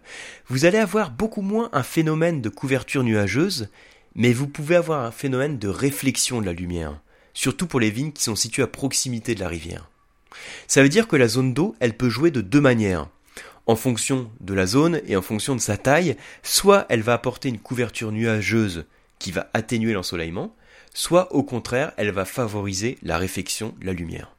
vous 0.49 0.65
allez 0.65 0.79
avoir 0.79 1.11
beaucoup 1.11 1.41
moins 1.41 1.69
un 1.71 1.83
phénomène 1.83 2.41
de 2.41 2.49
couverture 2.49 3.03
nuageuse, 3.03 3.69
mais 4.15 4.33
vous 4.33 4.47
pouvez 4.47 4.75
avoir 4.75 5.05
un 5.05 5.11
phénomène 5.11 5.57
de 5.57 5.69
réflexion 5.69 6.41
de 6.41 6.45
la 6.45 6.51
lumière, 6.51 6.99
surtout 7.33 7.67
pour 7.67 7.79
les 7.79 7.91
vignes 7.91 8.11
qui 8.11 8.23
sont 8.23 8.35
situées 8.35 8.63
à 8.63 8.67
proximité 8.67 9.33
de 9.33 9.39
la 9.39 9.47
rivière. 9.47 9.89
Ça 10.67 10.83
veut 10.83 10.89
dire 10.89 11.07
que 11.07 11.15
la 11.15 11.29
zone 11.29 11.53
d'eau, 11.53 11.75
elle 11.79 11.95
peut 11.95 12.09
jouer 12.09 12.29
de 12.29 12.41
deux 12.41 12.61
manières. 12.61 13.07
En 13.65 13.77
fonction 13.77 14.29
de 14.41 14.53
la 14.53 14.65
zone 14.65 15.01
et 15.07 15.15
en 15.15 15.21
fonction 15.21 15.55
de 15.55 15.61
sa 15.61 15.77
taille, 15.77 16.17
soit 16.43 16.85
elle 16.89 17.01
va 17.01 17.13
apporter 17.13 17.47
une 17.47 17.59
couverture 17.59 18.11
nuageuse 18.11 18.85
qui 19.19 19.31
va 19.31 19.49
atténuer 19.53 19.93
l'ensoleillement, 19.93 20.53
soit 20.97 21.31
au 21.31 21.43
contraire, 21.43 21.91
elle 21.97 22.09
va 22.09 22.25
favoriser 22.25 22.97
la 23.03 23.19
réflexion 23.19 23.75
de 23.79 23.85
la 23.85 23.93
lumière. 23.93 24.35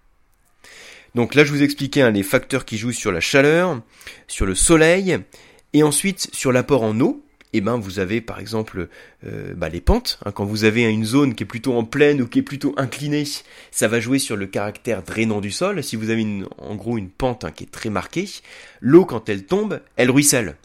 Donc 1.14 1.36
là, 1.36 1.44
je 1.44 1.52
vous 1.52 1.62
expliquais 1.62 2.02
hein, 2.02 2.10
les 2.10 2.24
facteurs 2.24 2.64
qui 2.64 2.76
jouent 2.76 2.90
sur 2.90 3.12
la 3.12 3.20
chaleur, 3.20 3.80
sur 4.26 4.44
le 4.44 4.56
soleil, 4.56 5.18
et 5.72 5.84
ensuite 5.84 6.28
sur 6.32 6.50
l'apport 6.50 6.82
en 6.82 6.98
eau. 6.98 7.22
Et 7.54 7.58
eh 7.58 7.60
ben, 7.62 7.78
vous 7.78 7.98
avez 7.98 8.20
par 8.20 8.40
exemple 8.40 8.88
euh, 9.24 9.54
bah, 9.54 9.70
les 9.70 9.80
pentes. 9.80 10.18
Hein. 10.26 10.32
quand 10.32 10.44
vous 10.44 10.64
avez 10.64 10.82
une 10.82 11.04
zone 11.04 11.34
qui 11.34 11.44
est 11.44 11.46
plutôt 11.46 11.74
en 11.78 11.84
plaine 11.84 12.20
ou 12.20 12.26
qui 12.26 12.40
est 12.40 12.42
plutôt 12.42 12.74
inclinée, 12.76 13.24
ça 13.70 13.88
va 13.88 14.00
jouer 14.00 14.18
sur 14.18 14.36
le 14.36 14.46
caractère 14.46 15.02
drainant 15.02 15.40
du 15.40 15.50
sol. 15.50 15.82
Si 15.82 15.96
vous 15.96 16.10
avez 16.10 16.26
en 16.58 16.74
gros 16.74 16.98
une 16.98 17.08
pente 17.08 17.44
hein, 17.44 17.52
qui 17.52 17.64
est 17.64 17.70
très 17.70 17.88
marquée, 17.88 18.28
l'eau 18.80 19.06
quand 19.06 19.28
elle 19.30 19.46
tombe, 19.46 19.80
elle 19.96 20.10
ruisselle. 20.10 20.56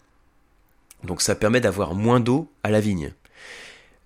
Donc 1.04 1.22
ça 1.22 1.36
permet 1.36 1.60
d'avoir 1.60 1.94
moins 1.94 2.20
d'eau 2.20 2.50
à 2.64 2.70
la 2.70 2.80
vigne. 2.80 3.12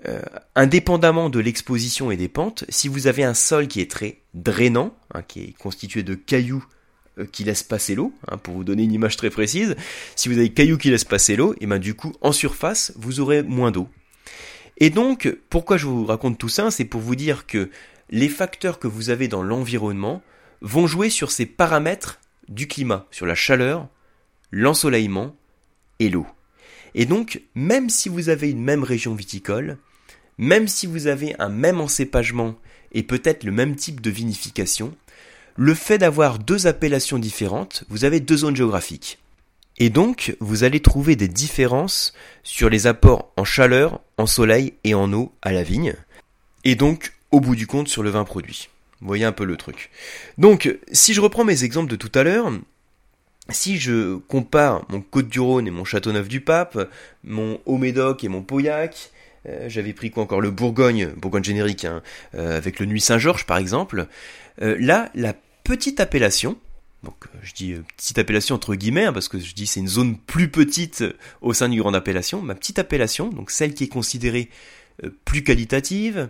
Euh, 0.06 0.22
indépendamment 0.54 1.28
de 1.28 1.40
l'exposition 1.40 2.12
et 2.12 2.16
des 2.16 2.28
pentes, 2.28 2.64
si 2.68 2.86
vous 2.86 3.08
avez 3.08 3.24
un 3.24 3.34
sol 3.34 3.66
qui 3.66 3.80
est 3.80 3.90
très 3.90 4.20
drainant, 4.32 4.96
hein, 5.12 5.22
qui 5.22 5.40
est 5.40 5.52
constitué 5.58 6.04
de 6.04 6.14
cailloux 6.14 6.64
euh, 7.18 7.26
qui 7.26 7.42
laissent 7.42 7.64
passer 7.64 7.96
l'eau, 7.96 8.12
hein, 8.28 8.38
pour 8.38 8.54
vous 8.54 8.62
donner 8.62 8.84
une 8.84 8.92
image 8.92 9.16
très 9.16 9.30
précise, 9.30 9.74
si 10.14 10.28
vous 10.28 10.38
avez 10.38 10.50
cailloux 10.50 10.78
qui 10.78 10.90
laissent 10.90 11.04
passer 11.04 11.34
l'eau, 11.34 11.56
et 11.60 11.66
ben 11.66 11.78
du 11.78 11.94
coup 11.94 12.14
en 12.20 12.30
surface 12.30 12.92
vous 12.94 13.18
aurez 13.18 13.42
moins 13.42 13.72
d'eau. 13.72 13.88
Et 14.76 14.90
donc 14.90 15.36
pourquoi 15.50 15.78
je 15.78 15.86
vous 15.86 16.04
raconte 16.04 16.38
tout 16.38 16.48
ça, 16.48 16.70
c'est 16.70 16.84
pour 16.84 17.00
vous 17.00 17.16
dire 17.16 17.46
que 17.46 17.68
les 18.10 18.28
facteurs 18.28 18.78
que 18.78 18.86
vous 18.86 19.10
avez 19.10 19.26
dans 19.26 19.42
l'environnement 19.42 20.22
vont 20.60 20.86
jouer 20.86 21.10
sur 21.10 21.32
ces 21.32 21.44
paramètres 21.44 22.20
du 22.48 22.68
climat, 22.68 23.06
sur 23.10 23.26
la 23.26 23.34
chaleur, 23.34 23.88
l'ensoleillement 24.52 25.34
et 25.98 26.08
l'eau. 26.08 26.26
Et 26.94 27.04
donc, 27.04 27.42
même 27.54 27.90
si 27.90 28.08
vous 28.08 28.28
avez 28.28 28.50
une 28.50 28.62
même 28.62 28.82
région 28.82 29.14
viticole, 29.14 29.78
même 30.38 30.68
si 30.68 30.86
vous 30.86 31.06
avez 31.06 31.34
un 31.38 31.48
même 31.48 31.80
encépagement 31.80 32.54
et 32.92 33.02
peut-être 33.02 33.44
le 33.44 33.52
même 33.52 33.76
type 33.76 34.00
de 34.00 34.10
vinification, 34.10 34.94
le 35.56 35.74
fait 35.74 35.98
d'avoir 35.98 36.38
deux 36.38 36.66
appellations 36.66 37.18
différentes, 37.18 37.84
vous 37.88 38.04
avez 38.04 38.20
deux 38.20 38.38
zones 38.38 38.56
géographiques. 38.56 39.18
Et 39.78 39.90
donc, 39.90 40.36
vous 40.40 40.64
allez 40.64 40.80
trouver 40.80 41.16
des 41.16 41.28
différences 41.28 42.12
sur 42.42 42.68
les 42.68 42.86
apports 42.86 43.32
en 43.36 43.44
chaleur, 43.44 44.00
en 44.16 44.26
soleil 44.26 44.74
et 44.84 44.94
en 44.94 45.12
eau 45.12 45.32
à 45.42 45.52
la 45.52 45.62
vigne. 45.62 45.94
Et 46.64 46.74
donc, 46.74 47.12
au 47.30 47.40
bout 47.40 47.54
du 47.54 47.66
compte, 47.66 47.88
sur 47.88 48.02
le 48.02 48.10
vin 48.10 48.24
produit. 48.24 48.68
Voyez 49.00 49.24
un 49.24 49.32
peu 49.32 49.44
le 49.44 49.56
truc. 49.56 49.90
Donc, 50.38 50.76
si 50.90 51.14
je 51.14 51.20
reprends 51.20 51.44
mes 51.44 51.62
exemples 51.62 51.90
de 51.90 51.96
tout 51.96 52.10
à 52.14 52.24
l'heure, 52.24 52.50
si 53.50 53.78
je 53.78 54.16
compare 54.16 54.84
mon 54.88 55.00
Côte-du-Rhône 55.00 55.68
et 55.68 55.70
mon 55.70 55.84
Châteauneuf-du-Pape, 55.84 56.90
mon 57.22 57.60
Haut-Médoc 57.64 58.24
et 58.24 58.28
mon 58.28 58.42
Pauillac, 58.42 59.10
j'avais 59.68 59.92
pris 59.92 60.10
quoi 60.10 60.22
encore? 60.22 60.40
Le 60.40 60.50
Bourgogne, 60.50 61.08
Bourgogne 61.16 61.44
générique, 61.44 61.84
hein, 61.84 62.02
euh, 62.34 62.56
avec 62.56 62.80
le 62.80 62.86
Nuit 62.86 63.00
Saint-Georges 63.00 63.46
par 63.46 63.58
exemple, 63.58 64.06
euh, 64.62 64.76
là, 64.80 65.10
la 65.14 65.34
petite 65.64 66.00
appellation, 66.00 66.58
donc 67.02 67.14
je 67.42 67.52
dis 67.52 67.74
petite 67.96 68.18
appellation 68.18 68.54
entre 68.54 68.74
guillemets, 68.74 69.04
hein, 69.04 69.12
parce 69.12 69.28
que 69.28 69.38
je 69.38 69.54
dis 69.54 69.66
c'est 69.66 69.80
une 69.80 69.88
zone 69.88 70.16
plus 70.16 70.48
petite 70.48 71.04
au 71.42 71.52
sein 71.52 71.68
d'une 71.68 71.80
grande 71.80 71.96
appellation, 71.96 72.42
ma 72.42 72.54
petite 72.54 72.78
appellation, 72.78 73.28
donc 73.28 73.50
celle 73.50 73.74
qui 73.74 73.84
est 73.84 73.88
considérée 73.88 74.48
plus 75.24 75.44
qualitative, 75.44 76.28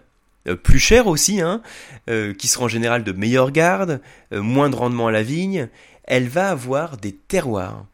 plus 0.62 0.78
chère 0.78 1.06
aussi, 1.06 1.40
hein, 1.40 1.62
qui 2.06 2.48
sera 2.48 2.66
en 2.66 2.68
général 2.68 3.02
de 3.02 3.12
meilleure 3.12 3.50
garde, 3.50 4.02
moins 4.30 4.68
de 4.68 4.76
rendement 4.76 5.06
à 5.06 5.12
la 5.12 5.22
vigne, 5.22 5.68
elle 6.04 6.28
va 6.28 6.50
avoir 6.50 6.98
des 6.98 7.12
terroirs 7.12 7.86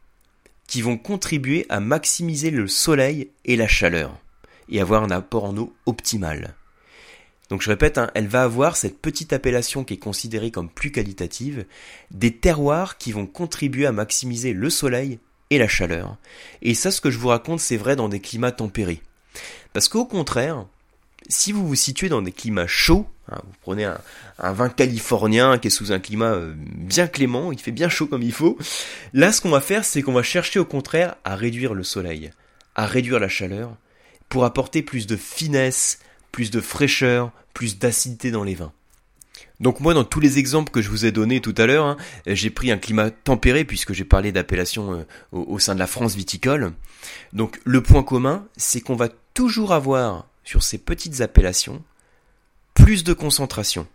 qui 0.66 0.82
vont 0.82 0.96
contribuer 0.96 1.66
à 1.68 1.80
maximiser 1.80 2.50
le 2.50 2.66
soleil 2.66 3.30
et 3.44 3.56
la 3.56 3.68
chaleur 3.68 4.18
et 4.68 4.80
avoir 4.80 5.02
un 5.02 5.10
apport 5.10 5.44
en 5.44 5.56
eau 5.56 5.72
optimal. 5.86 6.54
Donc 7.50 7.62
je 7.62 7.68
répète, 7.68 7.98
hein, 7.98 8.10
elle 8.14 8.26
va 8.26 8.42
avoir 8.42 8.76
cette 8.76 8.98
petite 8.98 9.32
appellation 9.32 9.84
qui 9.84 9.94
est 9.94 9.98
considérée 9.98 10.50
comme 10.50 10.70
plus 10.70 10.90
qualitative, 10.90 11.66
des 12.10 12.36
terroirs 12.36 12.96
qui 12.96 13.12
vont 13.12 13.26
contribuer 13.26 13.86
à 13.86 13.92
maximiser 13.92 14.52
le 14.52 14.70
soleil 14.70 15.18
et 15.50 15.58
la 15.58 15.68
chaleur. 15.68 16.16
Et 16.62 16.74
ça, 16.74 16.90
ce 16.90 17.00
que 17.00 17.10
je 17.10 17.18
vous 17.18 17.28
raconte, 17.28 17.60
c'est 17.60 17.76
vrai 17.76 17.96
dans 17.96 18.08
des 18.08 18.20
climats 18.20 18.52
tempérés. 18.52 19.02
Parce 19.72 19.88
qu'au 19.88 20.06
contraire, 20.06 20.64
si 21.28 21.52
vous 21.52 21.66
vous 21.66 21.74
situez 21.74 22.08
dans 22.08 22.22
des 22.22 22.32
climats 22.32 22.66
chauds, 22.66 23.06
hein, 23.30 23.40
vous 23.44 23.54
prenez 23.62 23.84
un, 23.84 24.52
vin 24.52 24.68
californien 24.68 25.58
qui 25.58 25.68
est 25.68 25.70
sous 25.70 25.92
un 25.92 25.98
climat 25.98 26.32
euh, 26.32 26.54
bien 26.56 27.06
clément, 27.06 27.52
il 27.52 27.58
fait 27.58 27.72
bien 27.72 27.88
chaud 27.88 28.06
comme 28.06 28.22
il 28.22 28.32
faut, 28.32 28.58
là 29.12 29.32
ce 29.32 29.40
qu'on 29.40 29.50
va 29.50 29.60
faire 29.60 29.84
c'est 29.84 30.02
qu'on 30.02 30.12
va 30.12 30.22
chercher 30.22 30.58
au 30.58 30.64
contraire 30.64 31.16
à 31.24 31.34
réduire 31.34 31.74
le 31.74 31.82
soleil, 31.82 32.30
à 32.74 32.86
réduire 32.86 33.20
la 33.20 33.28
chaleur, 33.28 33.76
pour 34.34 34.44
apporter 34.44 34.82
plus 34.82 35.06
de 35.06 35.14
finesse, 35.14 36.00
plus 36.32 36.50
de 36.50 36.60
fraîcheur, 36.60 37.30
plus 37.52 37.78
d'acidité 37.78 38.32
dans 38.32 38.42
les 38.42 38.56
vins. 38.56 38.72
Donc 39.60 39.78
moi, 39.78 39.94
dans 39.94 40.02
tous 40.02 40.18
les 40.18 40.40
exemples 40.40 40.72
que 40.72 40.82
je 40.82 40.90
vous 40.90 41.06
ai 41.06 41.12
donnés 41.12 41.40
tout 41.40 41.54
à 41.56 41.66
l'heure, 41.66 41.86
hein, 41.86 41.96
j'ai 42.26 42.50
pris 42.50 42.72
un 42.72 42.76
climat 42.76 43.12
tempéré 43.12 43.64
puisque 43.64 43.92
j'ai 43.92 44.04
parlé 44.04 44.32
d'appellation 44.32 44.92
euh, 44.92 45.04
au, 45.30 45.60
sein 45.60 45.76
de 45.76 45.78
la 45.78 45.86
France 45.86 46.16
viticole. 46.16 46.72
Donc 47.32 47.60
le 47.62 47.80
point 47.80 48.02
commun, 48.02 48.44
c'est 48.56 48.80
qu'on 48.80 48.96
va 48.96 49.08
toujours 49.34 49.72
avoir 49.72 50.26
sur 50.42 50.64
ces 50.64 50.78
petites 50.78 51.20
appellations 51.20 51.84
plus 52.74 53.04
de 53.04 53.12
concentration. 53.12 53.86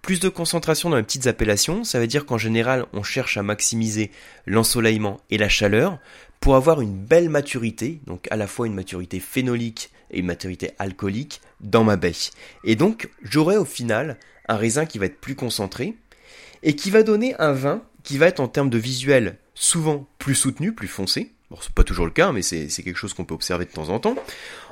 Plus 0.00 0.20
de 0.20 0.30
concentration 0.30 0.88
dans 0.88 0.96
les 0.96 1.02
petites 1.02 1.26
appellations, 1.26 1.84
ça 1.84 2.00
veut 2.00 2.06
dire 2.06 2.24
qu'en 2.24 2.38
général, 2.38 2.86
on 2.94 3.02
cherche 3.02 3.36
à 3.36 3.42
maximiser 3.42 4.10
l'ensoleillement 4.46 5.20
et 5.28 5.36
la 5.36 5.50
chaleur 5.50 5.98
pour 6.40 6.56
avoir 6.56 6.80
une 6.80 6.96
belle 6.96 7.28
maturité, 7.28 8.00
donc 8.06 8.26
à 8.30 8.36
la 8.36 8.46
fois 8.46 8.66
une 8.66 8.74
maturité 8.74 9.20
phénolique 9.20 9.90
et 10.10 10.20
une 10.20 10.26
maturité 10.26 10.70
alcoolique 10.78 11.40
dans 11.60 11.84
ma 11.84 11.96
baie. 11.96 12.12
Et 12.64 12.76
donc 12.76 13.08
j'aurai 13.22 13.56
au 13.56 13.64
final 13.64 14.18
un 14.48 14.56
raisin 14.56 14.86
qui 14.86 14.98
va 14.98 15.06
être 15.06 15.20
plus 15.20 15.34
concentré 15.34 15.96
et 16.62 16.76
qui 16.76 16.90
va 16.90 17.02
donner 17.02 17.34
un 17.38 17.52
vin 17.52 17.82
qui 18.02 18.18
va 18.18 18.26
être 18.26 18.40
en 18.40 18.48
termes 18.48 18.70
de 18.70 18.78
visuel 18.78 19.38
souvent 19.54 20.06
plus 20.18 20.34
soutenu, 20.36 20.72
plus 20.72 20.88
foncé. 20.88 21.32
Bon, 21.50 21.58
c'est 21.60 21.72
pas 21.72 21.84
toujours 21.84 22.06
le 22.06 22.12
cas, 22.12 22.32
mais 22.32 22.42
c'est 22.42 22.68
quelque 22.68 22.96
chose 22.96 23.14
qu'on 23.14 23.24
peut 23.24 23.34
observer 23.34 23.64
de 23.64 23.70
temps 23.70 23.88
en 23.88 24.00
temps. 24.00 24.16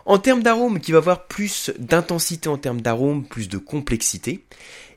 En 0.06 0.18
termes 0.18 0.42
d'arôme, 0.42 0.80
qui 0.80 0.92
va 0.92 0.99
avoir 0.99 1.26
plus 1.26 1.73
d'intensité 1.78 2.49
en 2.49 2.59
termes 2.59 2.80
d'arôme, 2.80 3.25
plus 3.25 3.49
de 3.49 3.59
complexité. 3.59 4.44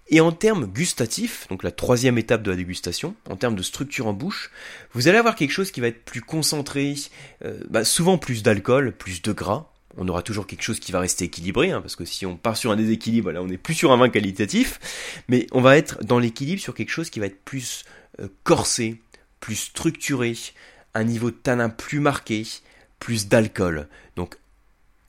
Et 0.09 0.21
en 0.21 0.31
termes 0.31 0.65
gustatifs, 0.65 1.47
donc 1.49 1.63
la 1.63 1.71
troisième 1.71 2.17
étape 2.17 2.41
de 2.41 2.51
la 2.51 2.55
dégustation, 2.55 3.15
en 3.29 3.35
termes 3.35 3.55
de 3.55 3.63
structure 3.63 4.07
en 4.07 4.13
bouche, 4.13 4.51
vous 4.93 5.07
allez 5.07 5.17
avoir 5.17 5.35
quelque 5.35 5.51
chose 5.51 5.71
qui 5.71 5.81
va 5.81 5.87
être 5.87 6.05
plus 6.05 6.21
concentré, 6.21 6.95
euh, 7.43 7.59
bah, 7.69 7.83
souvent 7.83 8.17
plus 8.17 8.41
d'alcool, 8.41 8.93
plus 8.93 9.21
de 9.21 9.33
gras. 9.33 9.69
On 9.97 10.07
aura 10.07 10.21
toujours 10.21 10.47
quelque 10.47 10.61
chose 10.61 10.79
qui 10.79 10.91
va 10.91 11.01
rester 11.01 11.25
équilibré, 11.25 11.71
hein, 11.71 11.81
parce 11.81 11.95
que 11.95 12.05
si 12.05 12.25
on 12.25 12.37
part 12.37 12.55
sur 12.55 12.71
un 12.71 12.77
déséquilibre, 12.77 13.31
là 13.31 13.41
on 13.41 13.47
n'est 13.47 13.57
plus 13.57 13.73
sur 13.73 13.91
un 13.91 13.97
vin 13.97 14.09
qualitatif, 14.09 14.79
mais 15.27 15.47
on 15.51 15.59
va 15.59 15.75
être 15.75 16.03
dans 16.03 16.19
l'équilibre 16.19 16.61
sur 16.61 16.73
quelque 16.73 16.91
chose 16.91 17.09
qui 17.09 17.19
va 17.19 17.25
être 17.25 17.43
plus 17.43 17.83
euh, 18.21 18.27
corsé, 18.43 19.01
plus 19.41 19.55
structuré, 19.55 20.35
un 20.93 21.03
niveau 21.03 21.31
de 21.31 21.35
tanin 21.35 21.69
plus 21.69 21.99
marqué, 21.99 22.43
plus 22.99 23.27
d'alcool. 23.27 23.89
Donc 24.15 24.37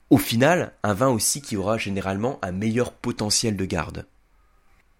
au 0.09 0.17
final, 0.17 0.73
un 0.83 0.93
vin 0.93 1.09
aussi 1.09 1.41
qui 1.41 1.55
aura 1.55 1.77
généralement 1.77 2.39
un 2.41 2.51
meilleur 2.51 2.91
potentiel 2.91 3.55
de 3.55 3.65
garde. 3.65 4.05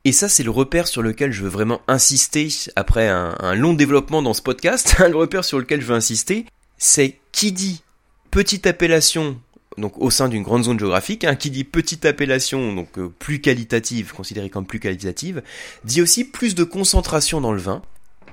Et 0.09 0.11
ça, 0.11 0.27
c'est 0.27 0.41
le 0.41 0.49
repère 0.49 0.87
sur 0.87 1.03
lequel 1.03 1.31
je 1.31 1.43
veux 1.43 1.49
vraiment 1.49 1.81
insister 1.87 2.47
après 2.75 3.07
un, 3.07 3.53
long 3.53 3.75
développement 3.75 4.23
dans 4.23 4.33
ce 4.33 4.41
podcast. 4.41 4.95
le 5.07 5.15
repère 5.15 5.45
sur 5.45 5.59
lequel 5.59 5.81
je 5.81 5.85
veux 5.85 5.93
insister, 5.93 6.47
c'est 6.79 7.19
qui 7.31 7.51
dit 7.51 7.83
petite 8.31 8.65
appellation 8.65 9.39
donc 9.77 10.01
au 10.01 10.09
sein 10.09 10.27
d'une 10.27 10.41
grande 10.41 10.63
zone 10.63 10.79
géographique, 10.79 11.25
hein, 11.25 11.35
qui 11.35 11.51
dit 11.51 11.63
petite 11.63 12.05
appellation, 12.05 12.73
donc 12.73 12.97
euh, 12.97 13.13
plus 13.19 13.39
qualitative, 13.39 14.11
considérée 14.11 14.49
comme 14.49 14.65
plus 14.65 14.79
qualitative, 14.79 15.43
dit 15.83 16.01
aussi 16.01 16.23
plus 16.23 16.55
de 16.55 16.63
concentration 16.63 17.39
dans 17.39 17.53
le 17.53 17.61
vin, 17.61 17.83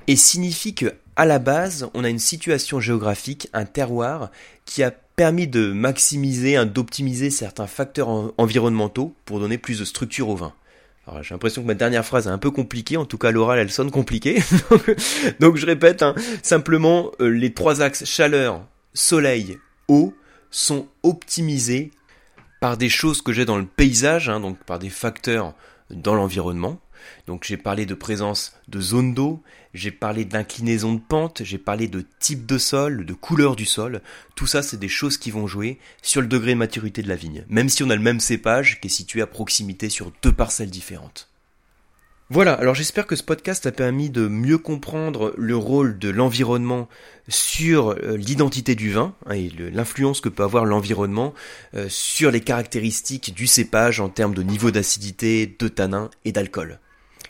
et 0.06 0.16
signifie 0.16 0.74
que 0.74 0.94
à 1.14 1.26
la 1.26 1.38
base, 1.38 1.90
on 1.92 2.04
a 2.04 2.08
une 2.08 2.18
situation 2.18 2.80
géographique, 2.80 3.50
un 3.52 3.66
terroir, 3.66 4.30
qui 4.64 4.82
a 4.82 4.90
permis 4.90 5.46
de 5.46 5.72
maximiser, 5.72 6.56
hein, 6.56 6.64
d'optimiser 6.64 7.28
certains 7.28 7.66
facteurs 7.66 8.32
environnementaux 8.38 9.14
pour 9.26 9.40
donner 9.40 9.58
plus 9.58 9.80
de 9.80 9.84
structure 9.84 10.30
au 10.30 10.36
vin. 10.36 10.54
J'ai 11.22 11.34
l'impression 11.34 11.62
que 11.62 11.66
ma 11.66 11.74
dernière 11.74 12.04
phrase 12.04 12.26
est 12.26 12.30
un 12.30 12.38
peu 12.38 12.50
compliquée, 12.50 12.96
en 12.96 13.04
tout 13.04 13.18
cas 13.18 13.30
l'oral 13.30 13.60
elle 13.60 13.70
sonne 13.70 13.90
compliquée. 13.90 14.42
Donc 15.40 15.56
je 15.56 15.64
répète, 15.64 16.02
hein, 16.02 16.14
simplement 16.42 17.12
euh, 17.20 17.28
les 17.28 17.54
trois 17.54 17.80
axes 17.80 18.04
chaleur, 18.04 18.66
soleil, 18.92 19.58
eau 19.88 20.14
sont 20.50 20.88
optimisés 21.02 21.92
par 22.60 22.76
des 22.76 22.88
choses 22.88 23.22
que 23.22 23.32
j'ai 23.32 23.44
dans 23.44 23.58
le 23.58 23.66
paysage, 23.66 24.28
hein, 24.28 24.40
donc 24.40 24.58
par 24.64 24.78
des 24.78 24.90
facteurs 24.90 25.54
dans 25.90 26.14
l'environnement. 26.14 26.80
Donc 27.26 27.44
j'ai 27.44 27.56
parlé 27.56 27.86
de 27.86 27.94
présence 27.94 28.54
de 28.68 28.80
zone 28.80 29.14
d'eau, 29.14 29.42
j'ai 29.74 29.90
parlé 29.90 30.24
d'inclinaison 30.24 30.94
de 30.94 31.00
pente, 31.00 31.42
j'ai 31.44 31.58
parlé 31.58 31.88
de 31.88 32.04
type 32.18 32.46
de 32.46 32.58
sol, 32.58 33.04
de 33.04 33.14
couleur 33.14 33.56
du 33.56 33.66
sol. 33.66 34.00
Tout 34.34 34.46
ça, 34.46 34.62
c'est 34.62 34.78
des 34.78 34.88
choses 34.88 35.18
qui 35.18 35.30
vont 35.30 35.46
jouer 35.46 35.78
sur 36.02 36.20
le 36.20 36.26
degré 36.26 36.52
de 36.52 36.58
maturité 36.58 37.02
de 37.02 37.08
la 37.08 37.16
vigne, 37.16 37.44
même 37.48 37.68
si 37.68 37.82
on 37.82 37.90
a 37.90 37.96
le 37.96 38.02
même 38.02 38.20
cépage 38.20 38.80
qui 38.80 38.88
est 38.88 38.90
situé 38.90 39.22
à 39.22 39.26
proximité 39.26 39.88
sur 39.88 40.12
deux 40.22 40.32
parcelles 40.32 40.70
différentes. 40.70 41.28
Voilà, 42.28 42.54
alors 42.54 42.74
j'espère 42.74 43.06
que 43.06 43.14
ce 43.14 43.22
podcast 43.22 43.66
a 43.66 43.72
permis 43.72 44.10
de 44.10 44.26
mieux 44.26 44.58
comprendre 44.58 45.32
le 45.36 45.56
rôle 45.56 45.96
de 45.96 46.08
l'environnement 46.08 46.88
sur 47.28 47.90
euh, 47.90 48.16
l'identité 48.16 48.74
du 48.74 48.90
vin 48.90 49.14
hein, 49.26 49.34
et 49.34 49.48
l'influence 49.48 50.20
que 50.20 50.28
peut 50.28 50.42
avoir 50.42 50.64
l'environnement 50.64 51.34
euh, 51.74 51.86
sur 51.88 52.32
les 52.32 52.40
caractéristiques 52.40 53.32
du 53.32 53.46
cépage 53.46 54.00
en 54.00 54.08
termes 54.08 54.34
de 54.34 54.42
niveau 54.42 54.72
d'acidité, 54.72 55.54
de 55.56 55.68
tanin 55.68 56.10
et 56.24 56.32
d'alcool. 56.32 56.80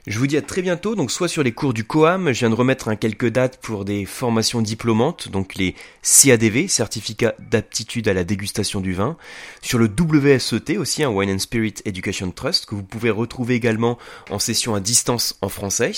Je 0.06 0.20
vous 0.20 0.28
dis 0.28 0.36
à 0.36 0.42
très 0.42 0.62
bientôt, 0.62 0.94
donc 0.94 1.10
soit 1.10 1.26
sur 1.26 1.42
les 1.42 1.50
cours 1.50 1.74
du 1.74 1.82
COAM, 1.82 2.32
je 2.32 2.38
viens 2.38 2.50
de 2.50 2.54
remettre 2.54 2.86
un 2.86 2.94
quelques 2.94 3.28
dates 3.28 3.58
pour 3.60 3.84
des 3.84 4.04
formations 4.04 4.62
diplômantes, 4.62 5.28
donc 5.28 5.56
les 5.56 5.74
CADV, 6.04 6.68
certificat 6.68 7.34
d'aptitude 7.40 8.06
à 8.06 8.14
la 8.14 8.22
dégustation 8.22 8.80
du 8.80 8.92
vin, 8.92 9.16
sur 9.62 9.80
le 9.80 9.88
WSET 9.88 10.78
aussi, 10.78 11.02
un 11.02 11.10
Wine 11.10 11.30
and 11.30 11.40
Spirit 11.40 11.74
Education 11.86 12.30
Trust, 12.30 12.66
que 12.66 12.76
vous 12.76 12.84
pouvez 12.84 13.10
retrouver 13.10 13.56
également 13.56 13.98
en 14.30 14.38
session 14.38 14.76
à 14.76 14.80
distance 14.80 15.38
en 15.42 15.48
français. 15.48 15.90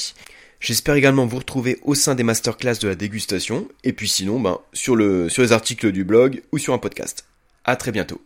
J'espère 0.59 0.95
également 0.95 1.27
vous 1.27 1.37
retrouver 1.37 1.79
au 1.83 1.95
sein 1.95 2.15
des 2.15 2.23
masterclass 2.23 2.79
de 2.81 2.89
la 2.89 2.95
dégustation, 2.95 3.69
et 3.85 3.93
puis 3.93 4.09
sinon, 4.09 4.41
ben, 4.41 4.59
sur, 4.73 4.97
le, 4.97 5.29
sur 5.29 5.43
les 5.43 5.53
articles 5.53 5.93
du 5.93 6.05
blog 6.05 6.43
ou 6.51 6.57
sur 6.57 6.73
un 6.73 6.79
podcast. 6.79 7.27
À 7.65 7.77
très 7.77 7.93
bientôt. 7.93 8.23